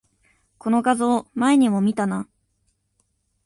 [0.57, 2.27] この画像、前にも見たな